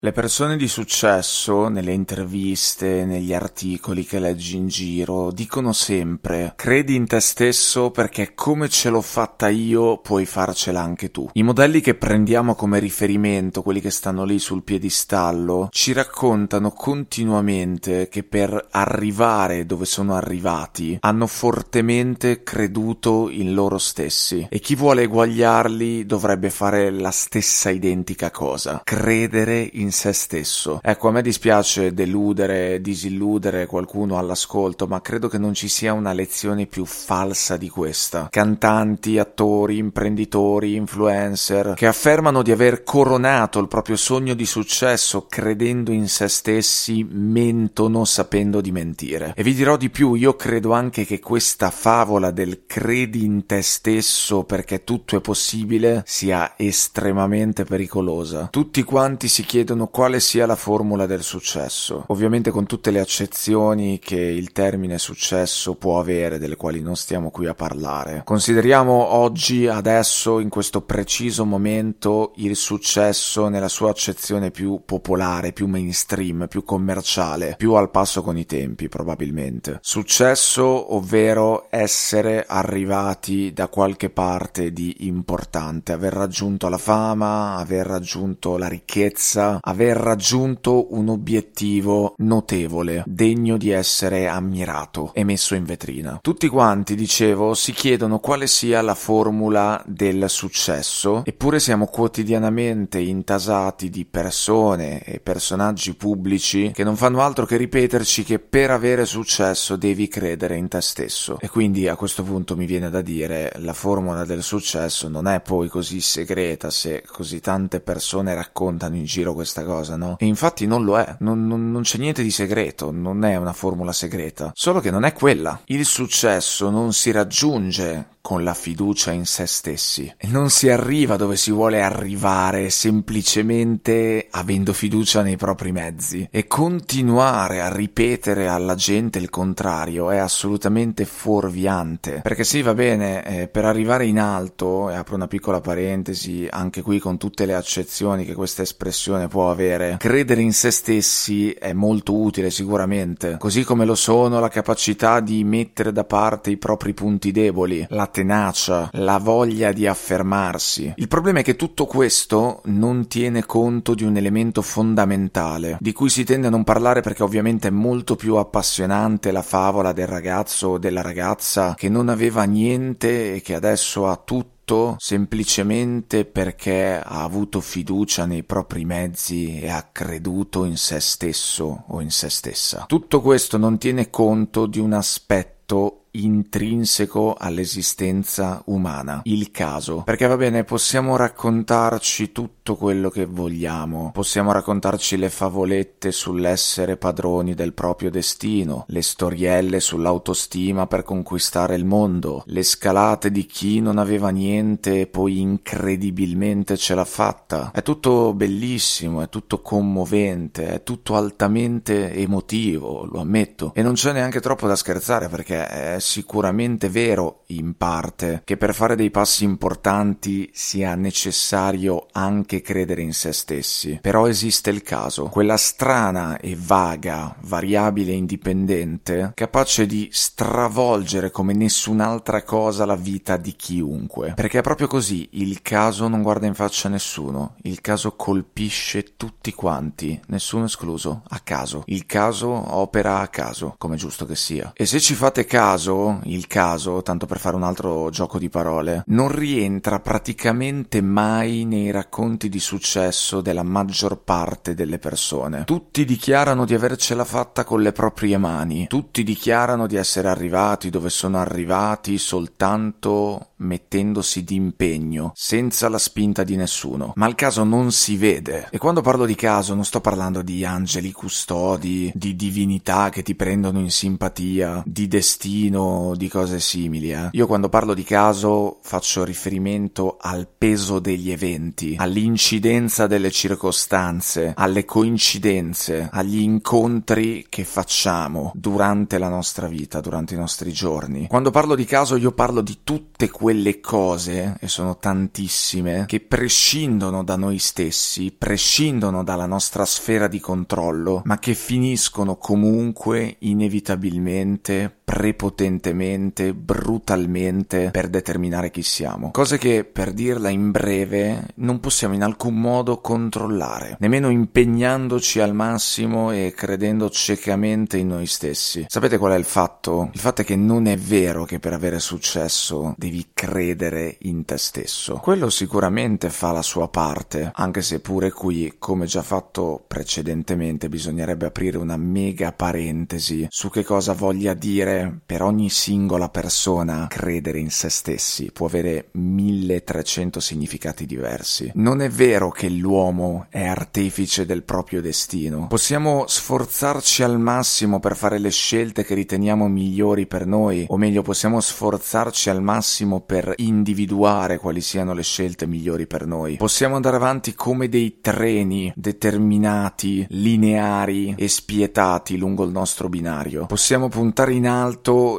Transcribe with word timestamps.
Le 0.00 0.12
persone 0.12 0.56
di 0.56 0.68
successo, 0.68 1.66
nelle 1.66 1.92
interviste, 1.92 3.04
negli 3.04 3.34
articoli 3.34 4.04
che 4.04 4.20
leggi 4.20 4.54
in 4.54 4.68
giro, 4.68 5.32
dicono 5.32 5.72
sempre 5.72 6.52
credi 6.54 6.94
in 6.94 7.04
te 7.08 7.18
stesso 7.18 7.90
perché 7.90 8.32
come 8.32 8.68
ce 8.68 8.90
l'ho 8.90 9.00
fatta 9.00 9.48
io 9.48 9.98
puoi 9.98 10.24
farcela 10.24 10.80
anche 10.80 11.10
tu. 11.10 11.28
I 11.32 11.42
modelli 11.42 11.80
che 11.80 11.96
prendiamo 11.96 12.54
come 12.54 12.78
riferimento, 12.78 13.62
quelli 13.62 13.80
che 13.80 13.90
stanno 13.90 14.22
lì 14.22 14.38
sul 14.38 14.62
piedistallo, 14.62 15.66
ci 15.72 15.92
raccontano 15.92 16.70
continuamente 16.70 18.06
che 18.08 18.22
per 18.22 18.68
arrivare 18.70 19.66
dove 19.66 19.84
sono 19.84 20.14
arrivati 20.14 20.96
hanno 21.00 21.26
fortemente 21.26 22.44
creduto 22.44 23.28
in 23.30 23.52
loro 23.52 23.78
stessi 23.78 24.46
e 24.48 24.60
chi 24.60 24.76
vuole 24.76 25.02
eguagliarli 25.02 26.06
dovrebbe 26.06 26.50
fare 26.50 26.88
la 26.90 27.10
stessa 27.10 27.70
identica 27.70 28.30
cosa, 28.30 28.82
credere 28.84 29.68
in 29.72 29.86
in 29.88 29.92
se 29.92 30.12
stesso. 30.12 30.80
Ecco, 30.82 31.08
a 31.08 31.10
me 31.12 31.22
dispiace 31.22 31.94
deludere, 31.94 32.80
disilludere 32.80 33.66
qualcuno 33.66 34.18
all'ascolto, 34.18 34.86
ma 34.86 35.00
credo 35.00 35.28
che 35.28 35.38
non 35.38 35.54
ci 35.54 35.68
sia 35.68 35.94
una 35.94 36.12
lezione 36.12 36.66
più 36.66 36.84
falsa 36.84 37.56
di 37.56 37.68
questa. 37.68 38.28
Cantanti, 38.30 39.18
attori, 39.18 39.78
imprenditori, 39.78 40.74
influencer, 40.74 41.72
che 41.74 41.86
affermano 41.86 42.42
di 42.42 42.52
aver 42.52 42.84
coronato 42.84 43.58
il 43.58 43.68
proprio 43.68 43.96
sogno 43.96 44.34
di 44.34 44.46
successo 44.46 45.26
credendo 45.28 45.90
in 45.90 46.08
se 46.08 46.28
stessi, 46.28 47.06
mentono 47.08 48.04
sapendo 48.04 48.60
di 48.60 48.70
mentire. 48.70 49.32
E 49.34 49.42
vi 49.42 49.54
dirò 49.54 49.76
di 49.76 49.88
più, 49.88 50.14
io 50.14 50.36
credo 50.36 50.72
anche 50.72 51.06
che 51.06 51.18
questa 51.18 51.70
favola 51.70 52.30
del 52.30 52.66
credi 52.66 53.24
in 53.24 53.46
te 53.46 53.62
stesso 53.62 54.44
perché 54.44 54.84
tutto 54.84 55.16
è 55.16 55.20
possibile 55.20 56.02
sia 56.06 56.54
estremamente 56.56 57.64
pericolosa. 57.64 58.48
Tutti 58.50 58.82
quanti 58.82 59.28
si 59.28 59.44
chiedono 59.44 59.77
chiedono 59.78 59.86
quale 59.86 60.18
sia 60.18 60.46
la 60.46 60.56
formula 60.56 61.06
del 61.06 61.22
successo, 61.22 62.04
ovviamente 62.08 62.50
con 62.50 62.66
tutte 62.66 62.90
le 62.90 62.98
accezioni 62.98 64.00
che 64.00 64.16
il 64.16 64.50
termine 64.50 64.98
successo 64.98 65.74
può 65.74 66.00
avere, 66.00 66.38
delle 66.38 66.56
quali 66.56 66.80
non 66.80 66.96
stiamo 66.96 67.30
qui 67.30 67.46
a 67.46 67.54
parlare. 67.54 68.22
Consideriamo 68.24 68.92
oggi, 68.92 69.68
adesso, 69.68 70.40
in 70.40 70.48
questo 70.48 70.82
preciso 70.82 71.44
momento, 71.44 72.32
il 72.36 72.56
successo 72.56 73.48
nella 73.48 73.68
sua 73.68 73.90
accezione 73.90 74.50
più 74.50 74.82
popolare, 74.84 75.52
più 75.52 75.68
mainstream, 75.68 76.46
più 76.48 76.64
commerciale, 76.64 77.54
più 77.56 77.74
al 77.74 77.90
passo 77.90 78.22
con 78.22 78.36
i 78.36 78.46
tempi, 78.46 78.88
probabilmente. 78.88 79.78
Successo, 79.80 80.94
ovvero 80.94 81.66
essere 81.70 82.44
arrivati 82.46 83.52
da 83.52 83.68
qualche 83.68 84.10
parte 84.10 84.72
di 84.72 85.06
importante, 85.06 85.92
aver 85.92 86.12
raggiunto 86.12 86.68
la 86.68 86.78
fama, 86.78 87.56
aver 87.56 87.86
raggiunto 87.86 88.56
la 88.56 88.68
ricchezza, 88.68 89.58
aver 89.68 89.96
raggiunto 89.96 90.94
un 90.94 91.08
obiettivo 91.08 92.14
notevole, 92.18 93.04
degno 93.06 93.58
di 93.58 93.70
essere 93.70 94.26
ammirato 94.26 95.10
e 95.12 95.24
messo 95.24 95.54
in 95.54 95.64
vetrina. 95.64 96.18
Tutti 96.22 96.48
quanti, 96.48 96.94
dicevo, 96.94 97.52
si 97.52 97.72
chiedono 97.72 98.18
quale 98.18 98.46
sia 98.46 98.80
la 98.80 98.94
formula 98.94 99.82
del 99.86 100.30
successo, 100.30 101.22
eppure 101.24 101.60
siamo 101.60 101.86
quotidianamente 101.86 102.98
intasati 102.98 103.90
di 103.90 104.06
persone 104.06 105.02
e 105.02 105.20
personaggi 105.20 105.94
pubblici 105.94 106.70
che 106.72 106.84
non 106.84 106.96
fanno 106.96 107.20
altro 107.20 107.44
che 107.44 107.56
ripeterci 107.56 108.24
che 108.24 108.38
per 108.38 108.70
avere 108.70 109.04
successo 109.04 109.76
devi 109.76 110.08
credere 110.08 110.56
in 110.56 110.68
te 110.68 110.80
stesso. 110.80 111.38
E 111.40 111.48
quindi 111.48 111.88
a 111.88 111.96
questo 111.96 112.22
punto 112.22 112.56
mi 112.56 112.64
viene 112.64 112.88
da 112.88 113.02
dire 113.02 113.52
la 113.56 113.74
formula 113.74 114.24
del 114.24 114.42
successo 114.42 115.08
non 115.08 115.26
è 115.26 115.40
poi 115.40 115.68
così 115.68 116.00
segreta 116.00 116.70
se 116.70 117.02
così 117.06 117.40
tante 117.40 117.80
persone 117.80 118.34
raccontano 118.34 118.96
in 118.96 119.04
giro 119.04 119.34
questa 119.34 119.57
questa 119.58 119.64
cosa, 119.64 119.96
no? 119.96 120.16
E 120.18 120.26
infatti 120.26 120.66
non 120.66 120.84
lo 120.84 120.98
è, 120.98 121.16
non, 121.20 121.46
non, 121.46 121.70
non 121.70 121.82
c'è 121.82 121.98
niente 121.98 122.22
di 122.22 122.30
segreto, 122.30 122.90
non 122.90 123.24
è 123.24 123.36
una 123.36 123.52
formula 123.52 123.92
segreta, 123.92 124.52
solo 124.54 124.80
che 124.80 124.90
non 124.90 125.04
è 125.04 125.12
quella. 125.12 125.60
Il 125.66 125.84
successo 125.84 126.70
non 126.70 126.92
si 126.92 127.10
raggiunge 127.10 128.16
con 128.28 128.44
la 128.44 128.52
fiducia 128.52 129.10
in 129.10 129.24
se 129.24 129.46
stessi. 129.46 130.14
Non 130.24 130.50
si 130.50 130.68
arriva 130.68 131.16
dove 131.16 131.34
si 131.34 131.50
vuole 131.50 131.80
arrivare 131.80 132.68
semplicemente 132.68 134.26
avendo 134.30 134.74
fiducia 134.74 135.22
nei 135.22 135.38
propri 135.38 135.72
mezzi. 135.72 136.28
E 136.30 136.46
continuare 136.46 137.62
a 137.62 137.74
ripetere 137.74 138.46
alla 138.46 138.74
gente 138.74 139.18
il 139.18 139.30
contrario 139.30 140.10
è 140.10 140.18
assolutamente 140.18 141.06
fuorviante. 141.06 142.20
Perché 142.22 142.44
sì, 142.44 142.60
va 142.60 142.74
bene, 142.74 143.24
eh, 143.24 143.48
per 143.48 143.64
arrivare 143.64 144.04
in 144.04 144.20
alto, 144.20 144.90
e 144.90 144.94
apro 144.96 145.14
una 145.14 145.26
piccola 145.26 145.62
parentesi, 145.62 146.46
anche 146.50 146.82
qui 146.82 146.98
con 146.98 147.16
tutte 147.16 147.46
le 147.46 147.54
accezioni 147.54 148.26
che 148.26 148.34
questa 148.34 148.60
espressione 148.60 149.28
può 149.28 149.50
avere, 149.50 149.96
credere 149.98 150.42
in 150.42 150.52
se 150.52 150.70
stessi 150.70 151.52
è 151.52 151.72
molto 151.72 152.14
utile 152.14 152.50
sicuramente. 152.50 153.38
Così 153.38 153.64
come 153.64 153.86
lo 153.86 153.94
sono 153.94 154.38
la 154.38 154.48
capacità 154.50 155.20
di 155.20 155.42
mettere 155.44 155.92
da 155.92 156.04
parte 156.04 156.50
i 156.50 156.58
propri 156.58 156.92
punti 156.92 157.32
deboli, 157.32 157.86
la 157.88 158.10
tenacia, 158.18 158.90
la 158.94 159.18
voglia 159.18 159.70
di 159.70 159.86
affermarsi. 159.86 160.92
Il 160.96 161.06
problema 161.06 161.38
è 161.38 161.42
che 161.44 161.54
tutto 161.54 161.86
questo 161.86 162.62
non 162.64 163.06
tiene 163.06 163.46
conto 163.46 163.94
di 163.94 164.02
un 164.02 164.16
elemento 164.16 164.60
fondamentale, 164.60 165.76
di 165.78 165.92
cui 165.92 166.08
si 166.08 166.24
tende 166.24 166.48
a 166.48 166.50
non 166.50 166.64
parlare 166.64 167.00
perché 167.00 167.22
ovviamente 167.22 167.68
è 167.68 167.70
molto 167.70 168.16
più 168.16 168.34
appassionante 168.34 169.30
la 169.30 169.42
favola 169.42 169.92
del 169.92 170.08
ragazzo 170.08 170.68
o 170.68 170.78
della 170.78 171.00
ragazza 171.00 171.74
che 171.76 171.88
non 171.88 172.08
aveva 172.08 172.42
niente 172.42 173.34
e 173.34 173.40
che 173.40 173.54
adesso 173.54 174.08
ha 174.08 174.16
tutto 174.16 174.96
semplicemente 174.98 176.24
perché 176.24 177.00
ha 177.02 177.22
avuto 177.22 177.60
fiducia 177.60 178.26
nei 178.26 178.42
propri 178.42 178.84
mezzi 178.84 179.60
e 179.60 179.70
ha 179.70 179.88
creduto 179.92 180.64
in 180.64 180.76
se 180.76 180.98
stesso 180.98 181.84
o 181.86 182.00
in 182.00 182.10
se 182.10 182.28
stessa. 182.28 182.84
Tutto 182.88 183.20
questo 183.20 183.58
non 183.58 183.78
tiene 183.78 184.10
conto 184.10 184.66
di 184.66 184.80
un 184.80 184.92
aspetto 184.92 185.97
intrinseco 186.12 187.34
all'esistenza 187.38 188.62
umana, 188.66 189.20
il 189.24 189.50
caso. 189.50 190.02
Perché 190.04 190.26
va 190.26 190.36
bene, 190.36 190.64
possiamo 190.64 191.16
raccontarci 191.16 192.32
tutto 192.32 192.76
quello 192.76 193.10
che 193.10 193.26
vogliamo, 193.26 194.10
possiamo 194.12 194.52
raccontarci 194.52 195.16
le 195.16 195.30
favolette 195.30 196.12
sull'essere 196.12 196.96
padroni 196.96 197.54
del 197.54 197.72
proprio 197.72 198.10
destino, 198.10 198.84
le 198.88 199.02
storielle 199.02 199.80
sull'autostima 199.80 200.86
per 200.86 201.02
conquistare 201.02 201.74
il 201.74 201.84
mondo, 201.84 202.42
le 202.46 202.62
scalate 202.62 203.30
di 203.30 203.46
chi 203.46 203.80
non 203.80 203.98
aveva 203.98 204.30
niente 204.30 205.00
e 205.00 205.06
poi 205.06 205.40
incredibilmente 205.40 206.76
ce 206.76 206.94
l'ha 206.94 207.04
fatta. 207.04 207.70
È 207.72 207.82
tutto 207.82 208.34
bellissimo, 208.34 209.22
è 209.22 209.28
tutto 209.28 209.60
commovente, 209.60 210.74
è 210.74 210.82
tutto 210.82 211.16
altamente 211.16 212.12
emotivo, 212.14 213.04
lo 213.10 213.20
ammetto. 213.20 213.72
E 213.74 213.82
non 213.82 213.94
c'è 213.94 214.12
neanche 214.12 214.40
troppo 214.40 214.66
da 214.66 214.76
scherzare 214.76 215.28
perché 215.28 215.66
è 215.66 215.98
sicuramente 216.08 216.88
vero 216.88 217.42
in 217.48 217.76
parte 217.76 218.40
che 218.44 218.56
per 218.56 218.74
fare 218.74 218.96
dei 218.96 219.10
passi 219.10 219.44
importanti 219.44 220.48
sia 220.54 220.94
necessario 220.94 222.06
anche 222.12 222.62
credere 222.62 223.02
in 223.02 223.12
se 223.12 223.32
stessi. 223.32 223.98
Però 224.00 224.26
esiste 224.26 224.70
il 224.70 224.82
caso, 224.82 225.24
quella 225.24 225.58
strana 225.58 226.38
e 226.38 226.56
vaga 226.58 227.36
variabile 227.42 228.12
indipendente 228.12 229.32
capace 229.34 229.84
di 229.86 230.08
stravolgere 230.10 231.30
come 231.30 231.52
nessun'altra 231.52 232.42
cosa 232.42 232.86
la 232.86 232.96
vita 232.96 233.36
di 233.36 233.54
chiunque. 233.54 234.32
Perché 234.34 234.60
è 234.60 234.62
proprio 234.62 234.86
così, 234.86 235.28
il 235.32 235.60
caso 235.60 236.08
non 236.08 236.22
guarda 236.22 236.46
in 236.46 236.54
faccia 236.54 236.88
nessuno, 236.88 237.56
il 237.62 237.82
caso 237.82 238.16
colpisce 238.16 239.16
tutti 239.16 239.52
quanti, 239.52 240.18
nessuno 240.28 240.64
escluso, 240.64 241.22
a 241.28 241.40
caso. 241.40 241.82
Il 241.86 242.06
caso 242.06 242.48
opera 242.48 243.20
a 243.20 243.28
caso, 243.28 243.74
come 243.76 243.96
giusto 243.96 244.24
che 244.24 244.36
sia. 244.36 244.72
E 244.74 244.86
se 244.86 245.00
ci 245.00 245.14
fate 245.14 245.44
caso, 245.44 245.87
il 246.24 246.46
caso, 246.46 247.02
tanto 247.02 247.26
per 247.26 247.38
fare 247.38 247.56
un 247.56 247.62
altro 247.62 248.10
gioco 248.10 248.38
di 248.38 248.48
parole, 248.48 249.02
non 249.06 249.28
rientra 249.28 250.00
praticamente 250.00 251.00
mai 251.00 251.64
nei 251.64 251.90
racconti 251.90 252.48
di 252.48 252.60
successo 252.60 253.40
della 253.40 253.62
maggior 253.62 254.22
parte 254.22 254.74
delle 254.74 254.98
persone. 254.98 255.64
Tutti 255.64 256.04
dichiarano 256.04 256.64
di 256.64 256.74
avercela 256.74 257.24
fatta 257.24 257.64
con 257.64 257.80
le 257.82 257.92
proprie 257.92 258.38
mani, 258.38 258.86
tutti 258.86 259.22
dichiarano 259.22 259.86
di 259.86 259.96
essere 259.96 260.28
arrivati 260.28 260.90
dove 260.90 261.10
sono 261.10 261.38
arrivati 261.38 262.18
soltanto 262.18 263.52
mettendosi 263.58 264.44
d'impegno, 264.44 265.32
senza 265.34 265.88
la 265.88 265.98
spinta 265.98 266.44
di 266.44 266.56
nessuno, 266.56 267.12
ma 267.16 267.26
il 267.26 267.34
caso 267.34 267.64
non 267.64 267.92
si 267.92 268.16
vede. 268.16 268.68
E 268.70 268.78
quando 268.78 269.00
parlo 269.00 269.24
di 269.24 269.34
caso 269.34 269.74
non 269.74 269.84
sto 269.84 270.00
parlando 270.00 270.42
di 270.42 270.64
angeli 270.64 271.12
custodi, 271.12 272.10
di 272.14 272.36
divinità 272.36 273.10
che 273.10 273.22
ti 273.22 273.34
prendono 273.34 273.78
in 273.78 273.90
simpatia, 273.90 274.82
di 274.86 275.08
destino, 275.08 276.14
di 276.16 276.28
cose 276.28 276.60
simili. 276.60 277.12
Eh. 277.12 277.28
Io 277.32 277.46
quando 277.46 277.68
parlo 277.68 277.94
di 277.94 278.04
caso 278.04 278.78
faccio 278.82 279.24
riferimento 279.24 280.16
al 280.20 280.48
peso 280.48 280.98
degli 280.98 281.30
eventi, 281.30 281.96
all'incidenza 281.98 283.06
delle 283.06 283.30
circostanze, 283.30 284.52
alle 284.56 284.84
coincidenze, 284.84 286.08
agli 286.10 286.40
incontri 286.40 287.46
che 287.48 287.64
facciamo 287.64 288.52
durante 288.54 289.18
la 289.18 289.28
nostra 289.28 289.66
vita, 289.66 290.00
durante 290.00 290.34
i 290.34 290.38
nostri 290.38 290.72
giorni. 290.72 291.26
Quando 291.26 291.50
parlo 291.50 291.74
di 291.74 291.84
caso 291.84 292.16
io 292.16 292.32
parlo 292.32 292.60
di 292.60 292.78
tutte 292.84 293.28
quelle 293.28 293.47
cose, 293.80 294.56
e 294.60 294.68
sono 294.68 294.98
tantissime, 294.98 296.04
che 296.06 296.20
prescindono 296.20 297.24
da 297.24 297.36
noi 297.36 297.58
stessi, 297.58 298.30
prescindono 298.30 299.24
dalla 299.24 299.46
nostra 299.46 299.84
sfera 299.84 300.28
di 300.28 300.40
controllo, 300.40 301.22
ma 301.24 301.38
che 301.38 301.54
finiscono 301.54 302.36
comunque 302.36 303.36
inevitabilmente, 303.40 304.97
prepotentemente, 305.08 306.52
brutalmente 306.52 307.88
per 307.90 308.08
determinare 308.08 308.70
chi 308.70 308.82
siamo. 308.82 309.30
Cose 309.30 309.56
che, 309.56 309.84
per 309.84 310.12
dirla 310.12 310.50
in 310.50 310.70
breve, 310.70 311.46
non 311.54 311.80
possiamo 311.80 312.12
in 312.12 312.22
alcun 312.22 312.60
modo 312.60 313.00
controllare, 313.00 313.96
nemmeno 314.00 314.28
impegnandoci 314.28 315.40
al 315.40 315.54
massimo 315.54 316.30
e 316.30 316.52
credendo 316.54 317.08
ciecamente 317.08 317.96
in 317.96 318.08
noi 318.08 318.26
stessi. 318.26 318.84
Sapete 318.86 319.16
qual 319.16 319.32
è 319.32 319.38
il 319.38 319.46
fatto? 319.46 320.10
Il 320.12 320.20
fatto 320.20 320.42
è 320.42 320.44
che 320.44 320.56
non 320.56 320.86
è 320.86 320.98
vero 320.98 321.46
che 321.46 321.58
per 321.58 321.72
avere 321.72 322.00
successo 322.00 322.94
devi 322.98 323.28
credere 323.32 324.18
in 324.20 324.44
te 324.44 324.58
stesso. 324.58 325.20
Quello 325.22 325.48
sicuramente 325.48 326.28
fa 326.28 326.52
la 326.52 326.60
sua 326.60 326.88
parte, 326.88 327.50
anche 327.54 327.80
se 327.80 328.00
pure 328.00 328.30
qui, 328.30 328.74
come 328.78 329.06
già 329.06 329.22
fatto 329.22 329.82
precedentemente, 329.88 330.90
bisognerebbe 330.90 331.46
aprire 331.46 331.78
una 331.78 331.96
mega 331.96 332.52
parentesi 332.52 333.46
su 333.48 333.70
che 333.70 333.84
cosa 333.84 334.12
voglia 334.12 334.52
dire 334.52 334.97
per 335.24 335.42
ogni 335.42 335.70
singola 335.70 336.28
persona 336.28 337.06
credere 337.08 337.58
in 337.58 337.70
se 337.70 337.88
stessi. 337.88 338.50
Può 338.52 338.66
avere 338.66 339.08
1300 339.12 340.40
significati 340.40 341.06
diversi. 341.06 341.70
Non 341.74 342.00
è 342.00 342.08
vero 342.08 342.50
che 342.50 342.68
l'uomo 342.68 343.46
è 343.50 343.66
artefice 343.66 344.46
del 344.46 344.62
proprio 344.62 345.00
destino. 345.00 345.66
Possiamo 345.68 346.24
sforzarci 346.26 347.22
al 347.22 347.38
massimo 347.38 348.00
per 348.00 348.16
fare 348.16 348.38
le 348.38 348.50
scelte 348.50 349.04
che 349.04 349.14
riteniamo 349.14 349.68
migliori 349.68 350.26
per 350.26 350.46
noi, 350.46 350.86
o 350.88 350.96
meglio 350.96 351.22
possiamo 351.22 351.60
sforzarci 351.60 352.50
al 352.50 352.62
massimo 352.62 353.20
per 353.20 353.52
individuare 353.56 354.58
quali 354.58 354.80
siano 354.80 355.12
le 355.12 355.22
scelte 355.22 355.66
migliori 355.66 356.06
per 356.06 356.26
noi. 356.26 356.56
Possiamo 356.56 356.96
andare 356.96 357.16
avanti 357.16 357.54
come 357.54 357.88
dei 357.88 358.18
treni 358.20 358.92
determinati, 358.94 360.26
lineari 360.30 361.34
e 361.36 361.48
spietati 361.48 362.36
lungo 362.36 362.64
il 362.64 362.70
nostro 362.70 363.08
binario. 363.08 363.66
Possiamo 363.66 364.08
puntare 364.08 364.52
in 364.52 364.66
alto 364.66 364.87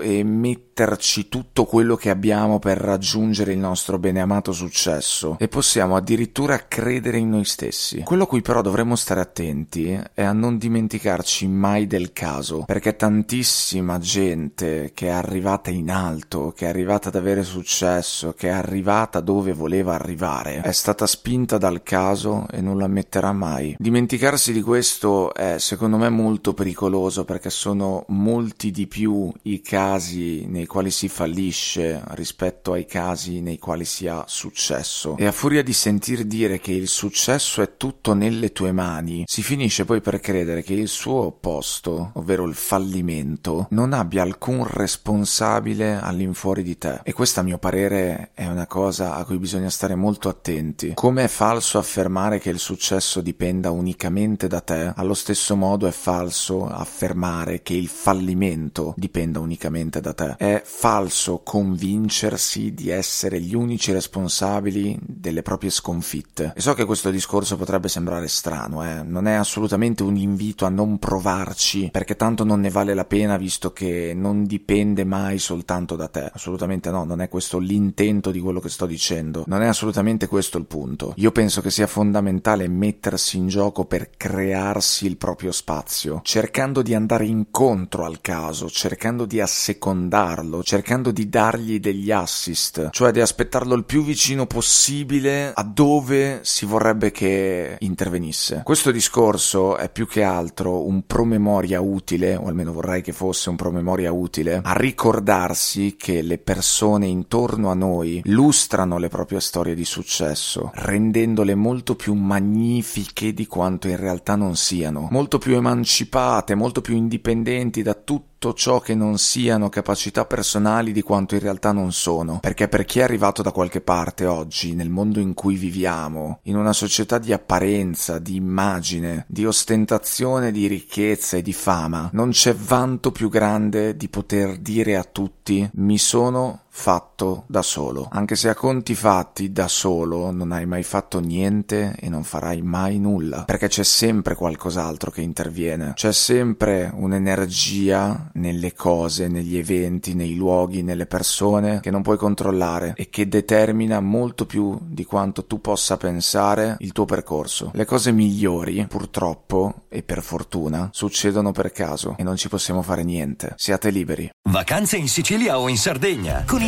e 0.02 0.24
mettere 0.24 0.69
metterci 0.80 1.28
tutto 1.28 1.66
quello 1.66 1.98
che 1.98 2.10
abbiamo 2.10 2.58
per 2.58 2.78
raggiungere 2.78 3.52
il 3.52 3.60
nostro 3.60 4.00
beneamato 4.00 4.54
successo 4.54 5.36
e 5.38 5.50
possiamo 5.50 5.98
addirittura 5.98 6.68
credere 6.68 7.18
in 7.18 7.30
noi 7.30 7.44
stessi. 7.44 8.02
Quello 8.04 8.24
a 8.24 8.28
cui 8.28 8.42
però 8.42 8.62
dovremmo 8.62 8.96
stare 8.96 9.20
attenti 9.20 10.00
è 10.14 10.24
a 10.24 10.32
non 10.32 10.58
dimenticarci 10.58 11.48
mai 11.48 11.86
del 11.86 12.14
caso, 12.14 12.64
perché 12.66 12.96
tantissima 12.96 14.00
gente 14.00 14.92
che 14.94 15.08
è 15.08 15.12
arrivata 15.12 15.70
in 15.70 15.92
alto, 15.92 16.54
che 16.56 16.66
è 16.66 16.70
arrivata 16.70 17.10
ad 17.10 17.16
avere 17.16 17.44
successo, 17.44 18.34
che 18.34 18.48
è 18.48 18.52
arrivata 18.52 19.20
dove 19.20 19.52
voleva 19.52 19.96
arrivare, 19.96 20.62
è 20.62 20.72
stata 20.72 21.06
spinta 21.08 21.58
dal 21.58 21.84
caso 21.84 22.46
e 22.50 22.62
non 22.62 22.78
lo 22.78 22.86
ammetterà 22.86 23.34
mai. 23.34 23.76
Dimenticarsi 23.78 24.54
di 24.54 24.62
questo 24.62 25.34
è 25.34 25.58
secondo 25.58 25.98
me 25.98 26.08
molto 26.08 26.54
pericoloso 26.54 27.26
perché 27.26 27.50
sono 27.50 28.06
molti 28.10 28.72
di 28.72 28.88
più 28.88 29.30
i 29.44 29.62
casi 29.62 30.46
nei 30.46 30.68
quali 30.70 30.92
si 30.92 31.10
fallisce 31.10 32.02
rispetto 32.12 32.72
ai 32.72 32.86
casi 32.86 33.42
nei 33.42 33.58
quali 33.58 33.84
si 33.84 34.08
ha 34.08 34.24
successo. 34.28 35.18
E 35.18 35.26
a 35.26 35.32
furia 35.34 35.64
di 35.64 35.74
sentir 35.74 36.24
dire 36.24 36.60
che 36.60 36.72
il 36.72 36.88
successo 36.88 37.62
è 37.62 37.76
tutto 37.76 38.14
nelle 38.14 38.54
tue 38.54 38.72
mani, 38.72 39.24
si 39.26 39.42
finisce 39.42 39.84
poi 39.84 40.00
per 40.00 40.20
credere 40.20 40.62
che 40.62 40.74
il 40.74 40.88
suo 40.88 41.26
opposto, 41.26 42.12
ovvero 42.14 42.46
il 42.46 42.54
fallimento, 42.54 43.68
non 43.72 43.94
abbia 43.94 44.22
alcun 44.22 44.66
responsabile 44.66 46.00
all'infuori 46.00 46.64
di 46.64 46.78
te. 46.78 47.02
E 47.04 47.12
questa 47.12 47.42
a 47.42 47.44
mio 47.44 47.58
parere 47.58 48.32
è 48.34 48.46
una 48.46 48.68
cosa 48.68 49.16
a 49.16 49.26
cui 49.26 49.40
bisogna 49.40 49.70
stare 49.70 49.96
molto 49.96 50.30
attenti. 50.30 50.94
Come 50.94 51.24
è 51.24 51.28
falso 51.28 51.80
affermare 51.80 52.40
che 52.40 52.50
il 52.52 52.60
successo 52.60 53.22
dipenda 53.22 53.72
unicamente 53.72 54.48
da 54.48 54.62
te, 54.62 54.94
allo 54.96 55.16
stesso 55.16 55.56
modo 55.56 55.88
è 55.88 55.92
falso 55.92 56.68
affermare 56.68 57.62
che 57.64 57.74
il 57.74 57.88
fallimento 57.88 58.94
dipenda 58.96 59.40
unicamente 59.40 60.00
da 60.02 60.14
te. 60.14 60.36
È 60.38 60.59
falso 60.64 61.42
convincersi 61.44 62.74
di 62.74 62.90
essere 62.90 63.40
gli 63.40 63.56
unici 63.56 63.92
responsabili 63.92 64.98
delle 65.02 65.42
proprie 65.42 65.70
sconfitte. 65.70 66.54
E 66.56 66.62
so 66.62 66.74
che 66.74 66.86
questo 66.86 67.10
discorso 67.10 67.58
potrebbe 67.58 67.88
sembrare 67.88 68.28
strano, 68.28 68.84
eh? 68.84 69.04
non 69.04 69.28
è 69.28 69.34
assolutamente 69.34 70.04
un 70.04 70.16
invito 70.16 70.66
a 70.66 70.70
non 70.70 71.00
provarci, 71.00 71.90
perché 71.92 72.16
tanto 72.16 72.44
non 72.44 72.60
ne 72.60 72.70
vale 72.70 72.94
la 72.94 73.06
pena 73.06 73.38
visto 73.38 73.72
che 73.72 74.14
non 74.16 74.46
dipende 74.46 75.04
mai 75.04 75.40
soltanto 75.40 75.96
da 75.96 76.08
te. 76.08 76.32
Assolutamente 76.34 76.90
no, 76.90 77.04
non 77.04 77.22
è 77.22 77.30
questo 77.30 77.60
l'intento 77.60 78.32
di 78.32 78.40
quello 78.40 78.60
che 78.60 78.70
sto 78.70 78.86
dicendo, 78.86 79.44
non 79.48 79.62
è 79.62 79.68
assolutamente 79.68 80.28
questo 80.28 80.58
il 80.58 80.66
punto. 80.66 81.14
Io 81.18 81.32
penso 81.32 81.62
che 81.62 81.72
sia 81.72 81.88
fondamentale 81.88 82.68
mettersi 82.68 83.38
in 83.38 83.48
gioco 83.48 83.86
per 83.86 84.12
crearsi 84.18 85.06
il 85.06 85.18
proprio 85.18 85.52
spazio, 85.52 86.22
cercando 86.24 86.82
di 86.82 86.94
andare 86.94 87.26
incontro 87.26 88.06
al 88.06 88.22
caso, 88.22 88.70
cercando 88.70 89.26
di 89.26 89.40
assecondarlo 89.40 90.49
aspettarlo, 90.50 90.64
cercando 90.64 91.12
di 91.12 91.30
dargli 91.30 91.80
degli 91.80 92.12
assist, 92.12 92.90
cioè 92.92 93.12
di 93.12 93.22
aspettarlo 93.22 93.76
il 93.76 93.86
più 93.86 94.04
vicino 94.04 94.48
possibile 94.48 95.52
a 95.54 95.64
dove 95.64 96.40
si 96.44 96.66
vorrebbe 96.66 97.12
che 97.12 97.78
intervenisse. 97.80 98.62
Questo 98.64 98.92
discorso 98.92 99.78
è 99.78 99.90
più 99.90 100.08
che 100.08 100.24
altro 100.24 100.86
un 100.86 101.06
promemoria 101.06 101.80
utile, 101.80 102.36
o 102.36 102.48
almeno 102.48 102.74
vorrei 102.74 103.02
che 103.02 103.12
fosse 103.12 103.50
un 103.50 103.56
promemoria 103.56 104.12
utile, 104.12 104.62
a 104.64 104.74
ricordarsi 104.74 105.96
che 105.98 106.22
le 106.22 106.38
persone 106.38 107.06
intorno 107.06 107.70
a 107.70 107.76
noi 107.76 108.22
lustrano 108.26 108.98
le 108.98 109.10
proprie 109.10 109.40
storie 109.40 109.76
di 109.76 109.86
successo, 109.86 110.72
rendendole 110.74 111.56
molto 111.56 111.96
più 111.96 112.14
magnifiche 112.14 113.34
di 113.34 113.46
quanto 113.46 113.88
in 113.88 113.98
realtà 113.98 114.36
non 114.36 114.56
siano, 114.56 115.08
molto 115.12 115.38
più 115.38 115.56
emancipate, 115.56 116.56
molto 116.56 116.82
più 116.82 116.96
indipendenti 116.96 117.82
da 117.82 117.94
tutto 117.94 118.29
tutto 118.40 118.54
ciò 118.54 118.80
che 118.80 118.96
non 118.96 119.18
siano 119.18 119.68
capacità 119.68 120.24
personali 120.24 120.94
di 120.94 121.02
quanto 121.02 121.36
in 121.36 121.42
realtà 121.42 121.74
non 121.74 121.92
sono, 121.92 122.40
perché 122.40 122.70
per 122.70 122.86
chi 122.86 123.00
è 123.00 123.02
arrivato 123.02 123.42
da 123.42 123.52
qualche 123.52 123.82
parte 123.82 124.26
oggi, 124.26 124.76
nel 124.76 124.90
mondo 124.90 125.20
in 125.20 125.34
cui 125.34 125.56
viviamo, 125.56 126.40
in 126.44 126.56
una 126.56 126.72
società 126.72 127.18
di 127.18 127.34
apparenza, 127.34 128.18
di 128.18 128.36
immagine, 128.36 129.26
di 129.28 129.46
ostentazione, 129.46 130.54
di 130.54 130.68
ricchezza 130.68 131.36
e 131.36 131.42
di 131.42 131.52
fama, 131.52 132.10
non 132.14 132.30
c'è 132.30 132.56
vanto 132.56 133.12
più 133.12 133.28
grande 133.28 133.98
di 133.98 134.08
poter 134.08 134.58
dire 134.58 134.96
a 134.96 135.04
tutti 135.04 135.70
mi 135.74 135.98
sono 135.98 136.62
fatto 136.80 137.44
da 137.48 137.62
solo. 137.62 138.08
Anche 138.10 138.38
se 138.38 138.48
a 138.48 138.56
conti 138.56 138.96
fatti 138.96 139.52
da 139.52 139.68
solo 139.68 140.32
non 140.32 140.54
hai 140.54 140.66
mai 140.66 140.84
fatto 140.84 141.20
niente 141.20 141.94
e 142.00 142.08
non 142.08 142.24
farai 142.24 142.62
mai 142.62 143.00
nulla, 143.00 143.44
perché 143.44 143.68
c'è 143.68 143.84
sempre 143.84 144.34
qualcos'altro 144.34 145.12
che 145.12 145.20
interviene. 145.20 145.92
C'è 145.94 146.14
sempre 146.14 146.90
un'energia 146.96 148.30
nelle 148.36 148.74
cose, 148.74 149.28
negli 149.28 149.58
eventi, 149.58 150.14
nei 150.16 150.36
luoghi, 150.36 150.82
nelle 150.82 151.06
persone 151.06 151.82
che 151.82 151.92
non 151.92 152.02
puoi 152.02 152.16
controllare 152.16 152.94
e 152.96 153.10
che 153.10 153.28
determina 153.28 154.00
molto 154.00 154.46
più 154.46 154.80
di 154.82 155.04
quanto 155.04 155.44
tu 155.46 155.60
possa 155.60 155.98
pensare 155.98 156.78
il 156.80 156.94
tuo 156.94 157.04
percorso. 157.04 157.72
Le 157.74 157.84
cose 157.84 158.14
migliori, 158.14 158.86
purtroppo 158.88 159.84
e 159.90 160.02
per 160.02 160.24
fortuna, 160.24 160.88
succedono 160.94 161.52
per 161.52 161.74
caso 161.74 162.16
e 162.18 162.24
non 162.24 162.38
ci 162.38 162.48
possiamo 162.48 162.82
fare 162.82 163.04
niente. 163.04 163.54
Siate 163.58 163.90
liberi. 163.90 164.30
Vacanze 164.50 164.96
in 164.96 165.10
Sicilia 165.10 165.60
o 165.60 165.68
in 165.68 165.78
Sardegna. 165.78 166.46
Con 166.48 166.68